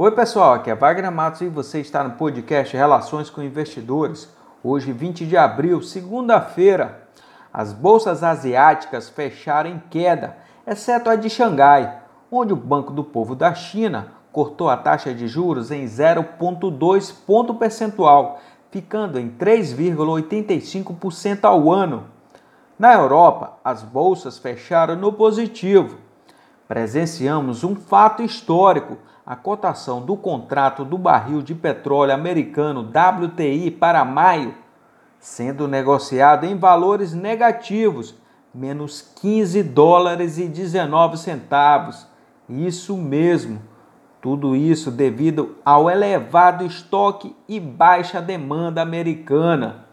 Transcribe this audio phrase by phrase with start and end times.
[0.00, 4.32] Oi, pessoal, aqui é Wagner Matos e você está no podcast Relações com Investidores.
[4.62, 7.08] Hoje, 20 de abril, segunda-feira,
[7.52, 12.00] as bolsas asiáticas fecharam em queda, exceto a de Xangai,
[12.30, 17.54] onde o Banco do Povo da China cortou a taxa de juros em 0,2 ponto
[17.54, 18.38] percentual,
[18.70, 22.04] ficando em 3,85% ao ano.
[22.78, 26.06] Na Europa, as bolsas fecharam no positivo.
[26.68, 34.04] Presenciamos um fato histórico a cotação do contrato do barril de petróleo americano WTI para
[34.04, 34.54] maio,
[35.18, 38.14] sendo negociado em valores negativos,
[38.54, 42.06] menos 15 dólares e 19 centavos.
[42.48, 43.62] Isso mesmo.
[44.20, 49.86] Tudo isso devido ao elevado estoque e baixa demanda americana.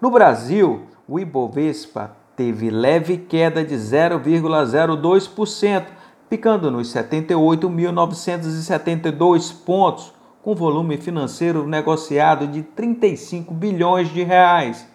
[0.00, 5.86] No Brasil, o Ibovespa teve leve queda de 0,02%
[6.28, 10.12] ficando nos 78.972 pontos,
[10.42, 14.86] com volume financeiro negociado de 35 bilhões de reais.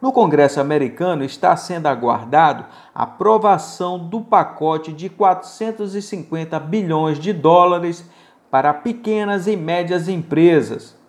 [0.00, 8.04] No Congresso americano está sendo aguardado a aprovação do pacote de 450 bilhões de dólares
[8.50, 11.00] para pequenas e médias empresas.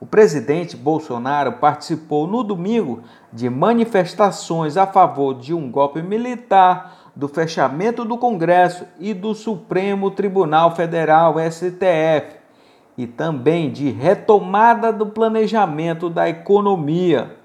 [0.00, 7.28] O presidente Bolsonaro participou no domingo de manifestações a favor de um golpe militar do
[7.28, 12.38] fechamento do Congresso e do Supremo Tribunal Federal, STF,
[12.96, 17.36] e também de retomada do planejamento da economia.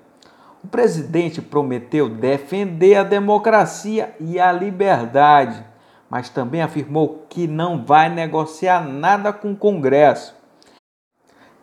[0.64, 5.62] O presidente prometeu defender a democracia e a liberdade,
[6.10, 10.45] mas também afirmou que não vai negociar nada com o Congresso.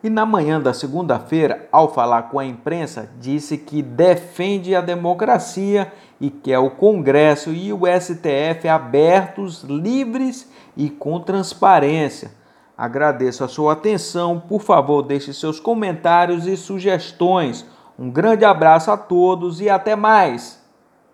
[0.03, 5.93] E na manhã da segunda-feira, ao falar com a imprensa, disse que defende a democracia
[6.19, 12.31] e quer o Congresso e o STF abertos, livres e com transparência.
[12.77, 14.41] Agradeço a sua atenção.
[14.41, 17.65] Por favor, deixe seus comentários e sugestões.
[17.97, 20.62] Um grande abraço a todos e até mais!